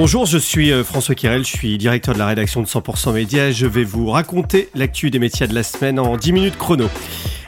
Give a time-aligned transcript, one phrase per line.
[0.00, 3.48] Bonjour, je suis euh, François Kirel, je suis directeur de la rédaction de 100% Média
[3.48, 6.88] et je vais vous raconter l'actu des métiers de la semaine en 10 minutes chrono.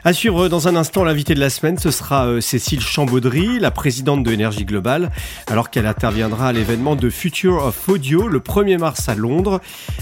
[0.03, 3.71] À suivre dans un instant, l'invité de la semaine, ce sera euh, Cécile Chambaudry, la
[3.71, 5.11] présidente de Énergie Globale,
[5.47, 9.61] alors qu'elle interviendra à l'événement de Future of Audio le 1er mars à Londres.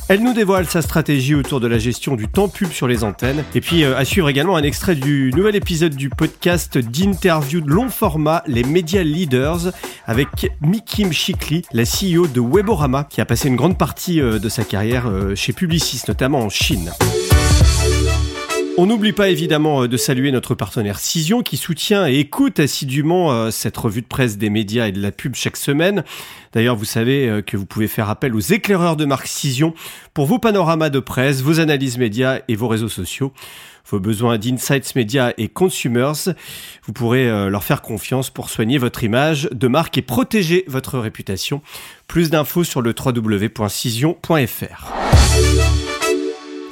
[0.08, 3.42] Elle nous dévoile sa stratégie autour de la gestion du temps pub sur les antennes.
[3.56, 7.68] Et puis euh, à suivre également un extrait du nouvel épisode du podcast d'interview de
[7.68, 9.72] long format Les Media Leaders
[10.06, 14.48] avec Mikim Chikli, la CEO de Weborama, qui a passé une grande partie euh, de
[14.48, 16.92] sa carrière chez Publicis, notamment en Chine.
[18.80, 23.32] On n'oublie pas évidemment euh, de saluer notre partenaire Cision qui soutient et écoute assidûment
[23.32, 26.04] euh, cette revue de presse des médias et de la pub chaque semaine.
[26.52, 29.74] D'ailleurs, vous savez euh, que vous pouvez faire appel aux éclaireurs de marque Cision
[30.14, 33.32] pour vos panoramas de presse, vos analyses médias et vos réseaux sociaux.
[33.90, 36.28] Vos besoins d'insights médias et consumers,
[36.84, 41.62] vous pourrez leur faire confiance pour soigner votre image de marque et protéger votre réputation.
[42.06, 44.92] Plus d'infos sur le www.cision.fr.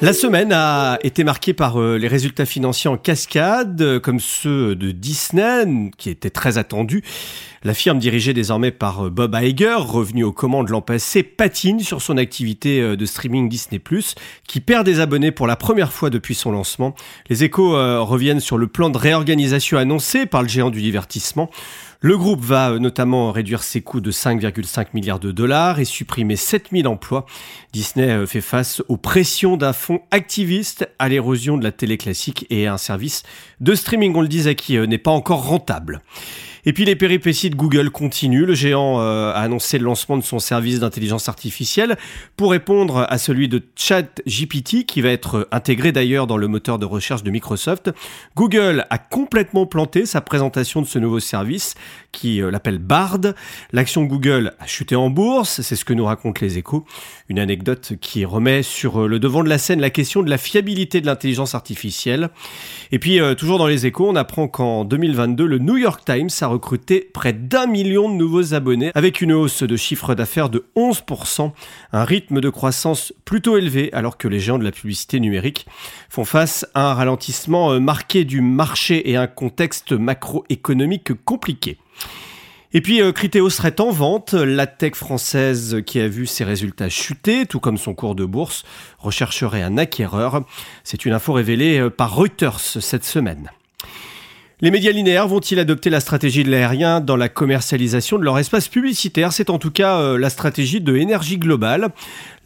[0.03, 4.77] La semaine a été marquée par euh, les résultats financiers en cascade, euh, comme ceux
[4.77, 7.03] de Disney, qui étaient très attendus.
[7.67, 12.01] La firme dirigée désormais par euh, Bob Iger, revenu aux commandes l'an passé, patine sur
[12.01, 13.83] son activité de streaming Disney+,
[14.47, 16.95] qui perd des abonnés pour la première fois depuis son lancement.
[17.29, 17.73] Les échos
[18.05, 21.51] reviennent sur le plan de réorganisation annoncé par le géant du divertissement.
[22.01, 26.37] Le groupe va euh, notamment réduire ses coûts de 5,5 milliards de dollars et supprimer
[26.37, 27.27] 7000 emplois.
[27.73, 32.47] Disney euh, fait face aux pressions d'un fonds activiste, à l'érosion de la télé classique
[32.51, 33.23] et à un service
[33.61, 36.03] de streaming, on le disait, qui euh, n'est pas encore rentable.
[36.69, 38.45] Et puis les péripéties de Google continuent.
[38.45, 41.97] Le géant euh, a annoncé le lancement de son service d'intelligence artificielle
[42.37, 46.85] pour répondre à celui de ChatGPT qui va être intégré d'ailleurs dans le moteur de
[46.85, 47.93] recherche de Microsoft.
[48.35, 51.77] Google a complètement planté sa présentation de ce nouveau service
[52.11, 53.21] qui euh, l'appelle Bard.
[53.71, 56.85] L'action Google a chuté en bourse, c'est ce que nous racontent les échos.
[57.29, 60.39] Une anecdote qui remet sur euh, le devant de la scène la question de la
[60.39, 62.31] fiabilité de l'intelligence artificielle.
[62.91, 66.56] Et puis toujours dans les échos, on apprend qu'en 2022, le New York Times a
[66.57, 71.53] recruté près d'un million de nouveaux abonnés avec une hausse de chiffre d'affaires de 11%,
[71.93, 75.67] un rythme de croissance plutôt élevé alors que les géants de la publicité numérique
[76.09, 81.77] font face à un ralentissement euh, marqué du marché et un contexte macroéconomique compliqué.
[82.73, 86.89] Et puis euh, Criteo serait en vente, la tech française qui a vu ses résultats
[86.89, 88.65] chuter, tout comme son cours de bourse,
[88.99, 90.43] rechercherait un acquéreur.
[90.85, 93.51] C'est une info révélée euh, par Reuters cette semaine.
[94.63, 98.69] Les médias linéaires vont-ils adopter la stratégie de l'aérien dans la commercialisation de leur espace
[98.69, 99.35] publicitaire?
[99.35, 101.91] C'est en tout cas euh, la stratégie de Énergie Globale.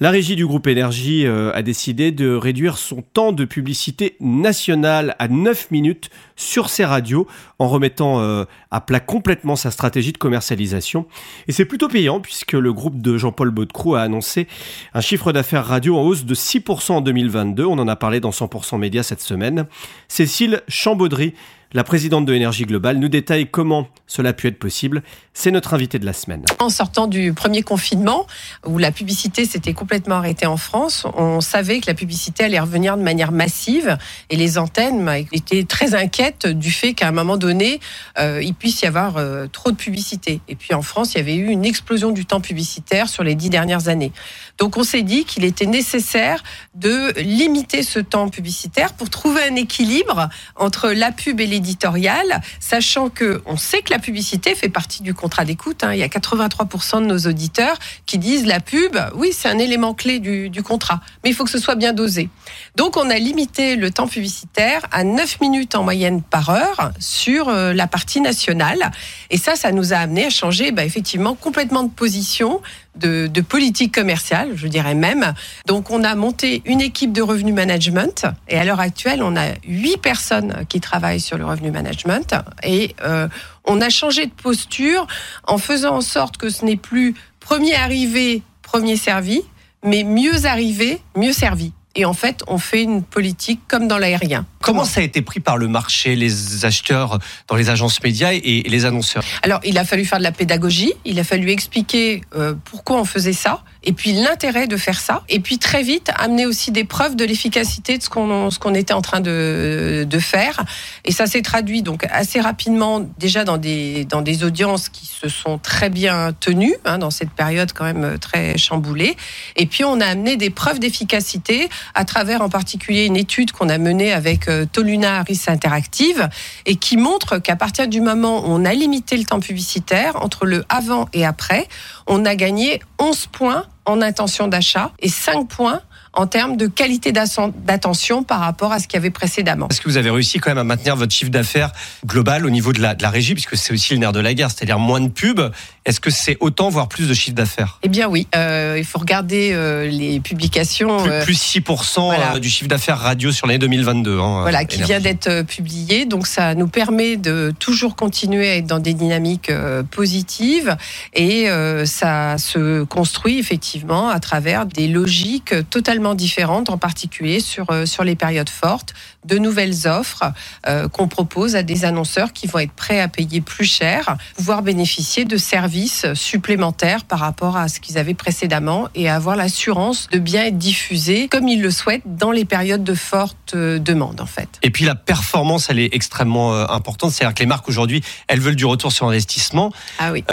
[0.00, 5.14] La régie du groupe Énergie euh, a décidé de réduire son temps de publicité nationale
[5.20, 7.28] à 9 minutes sur ses radios
[7.60, 11.06] en remettant euh, à plat complètement sa stratégie de commercialisation.
[11.46, 14.48] Et c'est plutôt payant puisque le groupe de Jean-Paul Baudecroux a annoncé
[14.94, 17.66] un chiffre d'affaires radio en hausse de 6% en 2022.
[17.66, 19.66] On en a parlé dans 100% Média cette semaine.
[20.08, 21.34] Cécile Chambaudry
[21.72, 25.02] la présidente de Énergie Globale nous détaille comment cela a pu être possible.
[25.34, 26.44] C'est notre invité de la semaine.
[26.58, 28.26] En sortant du premier confinement,
[28.66, 32.96] où la publicité s'était complètement arrêtée en France, on savait que la publicité allait revenir
[32.96, 33.96] de manière massive
[34.30, 37.78] et les antennes étaient très inquiètes du fait qu'à un moment donné,
[38.18, 40.40] euh, il puisse y avoir euh, trop de publicité.
[40.48, 43.36] Et puis en France, il y avait eu une explosion du temps publicitaire sur les
[43.36, 44.12] dix dernières années.
[44.58, 46.42] Donc on s'est dit qu'il était nécessaire
[46.74, 52.40] de limiter ce temps publicitaire pour trouver un équilibre entre la pub et les éditorial,
[52.58, 55.84] sachant que on sait que la publicité fait partie du contrat d'écoute.
[55.84, 55.92] Hein.
[55.92, 59.94] Il y a 83% de nos auditeurs qui disent la pub, oui, c'est un élément
[59.94, 62.28] clé du, contrat, mais il faut que ce soit bien dosé.
[62.76, 67.48] Donc, on a limité le temps publicitaire à 9 minutes en moyenne par heure sur
[67.48, 68.90] euh, la partie nationale.
[69.30, 72.60] Et ça, ça nous a amené à changer, bah, effectivement, complètement de position
[72.96, 75.32] de, politique commerciale, je dirais même.
[75.66, 79.46] Donc, on a monté une équipe de revenu management et à l'heure actuelle, on a
[79.66, 83.28] huit personnes qui travaillent sur le revenu management et euh,
[83.64, 85.06] on a changé de posture
[85.46, 89.42] en faisant en sorte que ce n'est plus premier arrivé, premier servi,
[89.84, 91.72] mais mieux arrivé, mieux servi.
[91.96, 94.46] Et en fait, on fait une politique comme dans l'aérien.
[94.62, 97.18] Comment ça a été pris par le marché, les acheteurs
[97.48, 99.24] dans les agences médias et les annonceurs?
[99.42, 103.04] Alors, il a fallu faire de la pédagogie, il a fallu expliquer euh, pourquoi on
[103.04, 106.84] faisait ça, et puis l'intérêt de faire ça, et puis très vite amener aussi des
[106.84, 110.62] preuves de l'efficacité de ce qu'on qu'on était en train de, de faire.
[111.04, 115.28] Et ça s'est traduit donc assez rapidement déjà dans des dans des audiences qui se
[115.28, 119.16] sont très bien tenues hein, dans cette période quand même très chamboulée.
[119.56, 123.70] Et puis on a amené des preuves d'efficacité à travers en particulier une étude qu'on
[123.70, 126.28] a menée avec Toluna Harris Interactive
[126.66, 130.46] et qui montre qu'à partir du moment où on a limité le temps publicitaire entre
[130.46, 131.68] le avant et après,
[132.06, 135.82] on a gagné 11 points en intention d'achat et 5 points
[136.12, 139.68] en termes de qualité d'attention par rapport à ce qu'il y avait précédemment.
[139.70, 141.70] Est-ce que vous avez réussi quand même à maintenir votre chiffre d'affaires
[142.04, 144.34] global au niveau de la, de la régie, puisque c'est aussi le nerf de la
[144.34, 145.52] guerre, c'est-à-dire moins de pubs
[145.84, 147.78] Est-ce que c'est autant, voire plus de chiffre d'affaires?
[147.82, 151.02] Eh bien oui, euh, il faut regarder euh, les publications.
[151.02, 154.18] Plus, euh, plus 6% euh, du chiffre d'affaires radio sur l'année 2022.
[154.18, 156.06] Hein, voilà, qui vient d'être publié.
[156.06, 159.52] Donc ça nous permet de toujours continuer à être dans des dynamiques
[159.90, 160.76] positives
[161.14, 161.48] et
[161.84, 168.04] ça se construit effectivement à travers des logiques totalement différentes, en particulier sur, euh, sur
[168.04, 168.94] les périodes fortes,
[169.24, 170.32] de nouvelles offres
[170.66, 174.62] euh, qu'on propose à des annonceurs qui vont être prêts à payer plus cher, pouvoir
[174.62, 180.18] bénéficier de services supplémentaires par rapport à ce qu'ils avaient précédemment et avoir l'assurance de
[180.18, 184.26] bien être diffusés comme ils le souhaitent dans les périodes de forte euh, demande en
[184.26, 184.48] fait.
[184.62, 187.12] Et puis la performance, elle est extrêmement importante.
[187.12, 189.72] C'est-à-dire que les marques aujourd'hui, elles veulent du retour sur investissement.
[189.98, 190.24] Ah oui.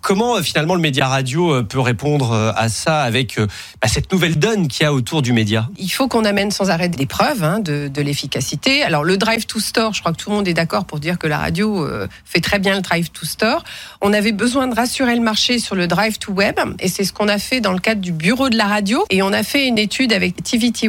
[0.00, 4.84] comment finalement le média radio peut répondre à ça avec bah, cette nouvelle donne qu'il
[4.84, 5.68] y a autour du média?
[5.78, 8.29] Il faut qu'on amène sans arrêt des preuves hein, de, l'efficacité.
[8.84, 11.18] Alors le drive to store, je crois que tout le monde est d'accord pour dire
[11.18, 13.64] que la radio euh, fait très bien le drive to store.
[14.00, 17.12] On avait besoin de rassurer le marché sur le drive to web et c'est ce
[17.12, 19.66] qu'on a fait dans le cadre du bureau de la radio et on a fait
[19.66, 20.88] une étude avec TVTY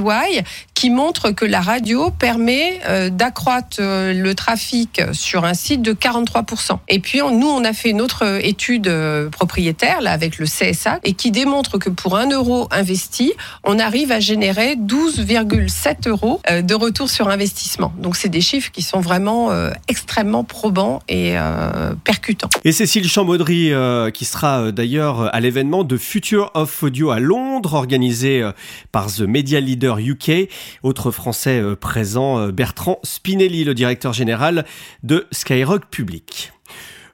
[0.82, 5.94] qui montre que la radio permet euh, d'accroître euh, le trafic sur un site de
[5.94, 6.80] 43%.
[6.90, 8.92] Et puis nous, on a fait une autre étude
[9.32, 13.34] propriétaire là avec le CSA et qui démontre que pour un euro investi,
[13.64, 17.94] on arrive à générer 12,7 euros euh, de retour sur investissement.
[18.00, 22.50] Donc c'est des chiffres qui sont vraiment euh, extrêmement probants et euh, percutants.
[22.64, 23.72] Et Cécile Chambaudry,
[24.14, 28.44] qui sera d'ailleurs à l'événement de Future of Audio à Londres, organisé
[28.92, 30.50] par The Media Leader UK.
[30.84, 34.66] Autre français présent, Bertrand Spinelli, le directeur général
[35.04, 36.52] de Skyrock Public.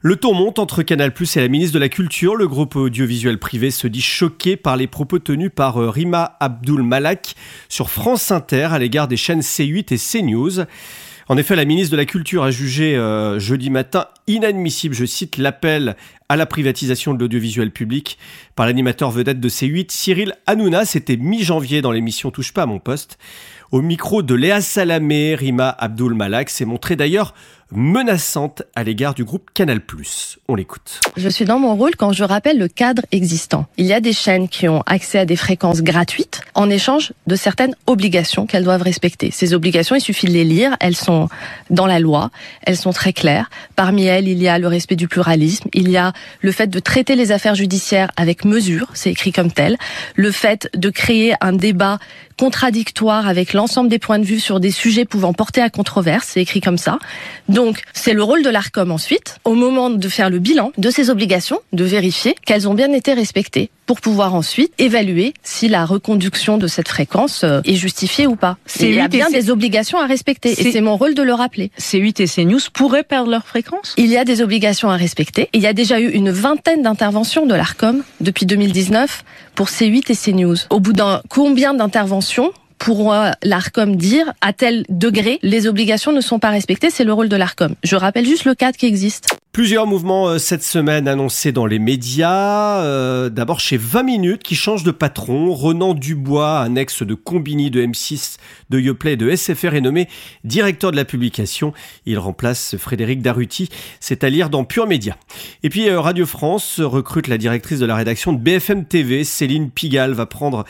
[0.01, 2.35] Le ton monte entre Canal Plus et la ministre de la Culture.
[2.35, 6.83] Le groupe audiovisuel privé se dit choqué par les propos tenus par euh, Rima Abdul
[6.83, 7.33] Malak
[7.67, 10.65] sur France Inter à l'égard des chaînes C8 et CNews.
[11.29, 15.37] En effet, la ministre de la Culture a jugé euh, jeudi matin inadmissible, je cite,
[15.37, 15.97] l'appel
[16.29, 18.17] à la privatisation de l'audiovisuel public
[18.55, 20.85] par l'animateur vedette de C8, Cyril Hanouna.
[20.85, 23.17] C'était mi-janvier dans l'émission Touche pas à mon poste.
[23.69, 27.33] Au micro de Léa Salamé, Rima Abdul Malak s'est montrée d'ailleurs
[27.71, 29.81] menaçante à l'égard du groupe Canal+.
[30.47, 31.01] On l'écoute.
[31.17, 33.65] Je suis dans mon rôle quand je rappelle le cadre existant.
[33.77, 37.35] Il y a des chaînes qui ont accès à des fréquences gratuites en échange de
[37.35, 39.31] certaines obligations qu'elles doivent respecter.
[39.31, 41.27] Ces obligations, il suffit de les lire, elles sont
[41.69, 42.31] dans la loi,
[42.63, 43.49] elles sont très claires.
[43.75, 46.79] Parmi elles, il y a le respect du pluralisme, il y a le fait de
[46.79, 49.77] traiter les affaires judiciaires avec mesure, c'est écrit comme tel,
[50.15, 51.99] le fait de créer un débat
[52.37, 56.41] contradictoire avec l'ensemble des points de vue sur des sujets pouvant porter à controverse, c'est
[56.41, 56.99] écrit comme ça.
[57.49, 61.09] Donc, c'est le rôle de l'ARCOM ensuite, au moment de faire le bilan de ces
[61.09, 66.57] obligations, de vérifier qu'elles ont bien été respectées pour pouvoir ensuite évaluer si la reconduction
[66.57, 68.57] de cette fréquence euh, est justifiée ou pas.
[68.79, 71.71] Il y a bien des obligations à respecter et c'est mon rôle de le rappeler.
[71.79, 73.95] C8 et CNews pourraient perdre leur fréquence?
[73.97, 75.49] Il y a des obligations à respecter.
[75.53, 79.23] Il y a déjà eu une vingtaine d'interventions de l'ARCOM depuis 2019
[79.55, 80.57] pour C8 et CNews.
[80.69, 82.51] Au bout d'un combien d'interventions
[82.87, 83.13] pour
[83.43, 87.35] l'ARCOM dire à tel degré les obligations ne sont pas respectées, c'est le rôle de
[87.35, 87.75] l'ARCOM.
[87.83, 89.27] Je rappelle juste le cadre qui existe.
[89.51, 92.79] Plusieurs mouvements euh, cette semaine annoncés dans les médias.
[92.79, 95.53] Euh, d'abord chez 20 minutes qui change de patron.
[95.53, 98.37] Renan Dubois, un ex de Combini, de M6,
[98.69, 100.07] de Yoplait de SFR est nommé
[100.45, 101.73] directeur de la publication.
[102.05, 103.67] Il remplace Frédéric Daruti.
[103.99, 105.17] C'est à lire dans Pure Média.
[105.61, 109.25] Et puis euh, Radio France recrute la directrice de la rédaction de BFM TV.
[109.25, 110.63] Céline Pigalle va prendre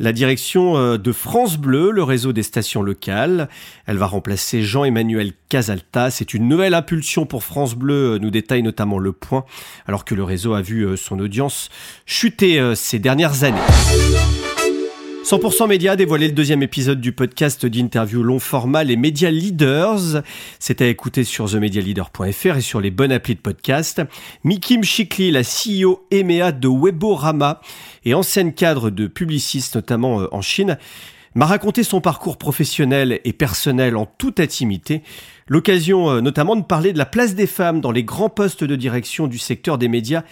[0.00, 3.48] la direction euh, de France Bleu, le réseau des stations locales.
[3.86, 6.10] Elle va remplacer Jean-Emmanuel Casalta.
[6.10, 9.44] C'est une nouvelle impulsion pour France Bleu, euh, nous détaille notamment Le Point,
[9.86, 11.68] alors que le réseau a vu euh, son audience
[12.06, 13.60] chuter ces dernières années.
[15.22, 20.22] 100% Média dévoilé le deuxième épisode du podcast d'interview long format Les Médias Leaders.
[20.58, 24.02] C'est à écouter sur themedialeader.fr et sur les bonnes applis de podcast.
[24.44, 27.60] Mikim Chikli, la CEO EMEA de Weborama
[28.04, 30.78] et ancienne cadre de Publicis, notamment euh, en Chine,
[31.34, 35.02] m'a raconté son parcours professionnel et personnel en toute intimité.
[35.48, 38.74] L'occasion euh, notamment de parler de la place des femmes dans les grands postes de
[38.74, 40.22] direction du secteur des médias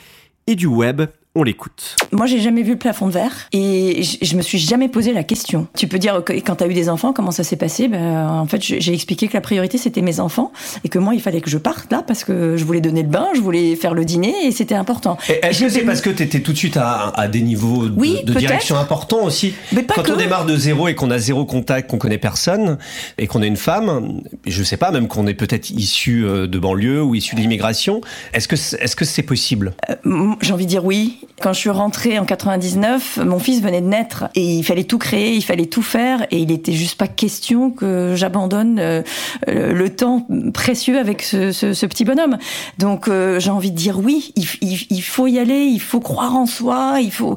[0.47, 1.03] et du web
[1.41, 1.95] On l'écoute.
[2.11, 5.23] Moi, j'ai jamais vu le plafond de verre et je me suis jamais posé la
[5.23, 5.69] question.
[5.77, 7.87] Tu peux dire quand tu as eu des enfants, comment ça s'est passé?
[7.87, 10.51] Ben, En fait, j'ai expliqué que la priorité, c'était mes enfants
[10.83, 13.09] et que moi, il fallait que je parte là parce que je voulais donner le
[13.09, 15.17] bain, je voulais faire le dîner et c'était important.
[15.29, 17.97] Est-ce que c'est parce que tu étais tout de suite à, à des niveaux de,
[17.97, 19.55] oui, de direction importants aussi?
[19.73, 20.11] Mais pas Quand que.
[20.13, 22.79] on démarre de zéro et qu'on a zéro contact, qu'on connaît personne
[23.17, 26.59] et qu'on est une femme, je sais pas, même qu'on est peut-être issu euh, de
[26.59, 28.01] banlieue ou issu de l'immigration,
[28.33, 29.75] est-ce que est-ce que c'est possible?
[29.89, 29.95] Euh,
[30.41, 31.21] J'ai envie de dire oui.
[31.41, 34.99] Quand je suis rentrée en 99, mon fils venait de naître et il fallait tout
[34.99, 39.03] créer, il fallait tout faire et il était juste pas question que j'abandonne euh,
[39.47, 42.39] le temps précieux avec ce, ce, ce petit bonhomme.
[42.79, 46.01] Donc euh, j'ai envie de dire oui, il, il, il, faut y aller, il faut
[46.01, 47.37] croire en soi, il faut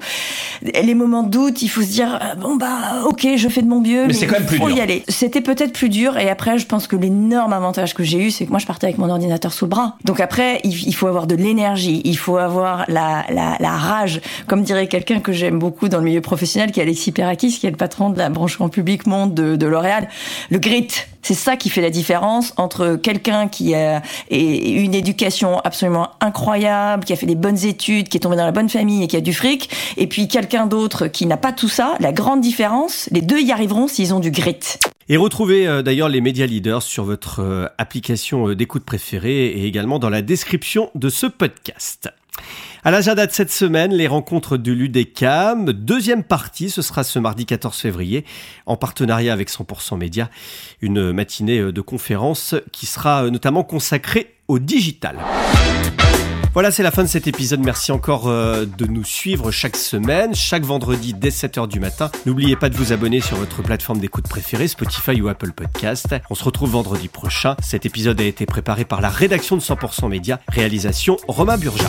[0.63, 3.67] les moments de doute, il faut se dire euh, bon bah ok je fais de
[3.67, 4.77] mon mieux, mais, mais c'est quand même plus faut dur.
[4.77, 5.03] y aller.
[5.09, 8.45] C'était peut-être plus dur et après je pense que l'énorme avantage que j'ai eu c'est
[8.47, 9.95] que moi je partais avec mon ordinateur sous le bras.
[10.05, 14.21] Donc après il, il faut avoir de l'énergie, il faut avoir la, la, la rage,
[14.47, 17.67] comme dirait quelqu'un que j'aime beaucoup dans le milieu professionnel qui est Alexis Perakis, qui
[17.67, 20.07] est le patron de la branche grand public monde de, de L'Oréal,
[20.49, 20.87] le grit.
[21.23, 27.13] C'est ça qui fait la différence entre quelqu'un qui a une éducation absolument incroyable, qui
[27.13, 29.21] a fait des bonnes études, qui est tombé dans la bonne famille et qui a
[29.21, 31.95] du fric, et puis quelqu'un d'autre qui n'a pas tout ça.
[31.99, 34.79] La grande différence, les deux y arriveront s'ils ont du grit.
[35.09, 39.65] Et retrouvez euh, d'ailleurs les médias leaders sur votre euh, application euh, d'écoute préférée et
[39.65, 42.09] également dans la description de ce podcast.
[42.83, 45.71] À l'agenda de cette semaine, les rencontres de l'UDECAM.
[45.71, 48.25] Deuxième partie, ce sera ce mardi 14 février,
[48.65, 50.29] en partenariat avec 100% Média,
[50.81, 55.17] une matinée de conférence qui sera notamment consacrée au digital.
[56.53, 57.61] Voilà, c'est la fin de cet épisode.
[57.61, 62.11] Merci encore euh, de nous suivre chaque semaine, chaque vendredi dès 7h du matin.
[62.25, 66.13] N'oubliez pas de vous abonner sur votre plateforme d'écoute préférée, Spotify ou Apple Podcast.
[66.29, 67.55] On se retrouve vendredi prochain.
[67.63, 71.87] Cet épisode a été préparé par la rédaction de 100% Média, réalisation Romain Burja.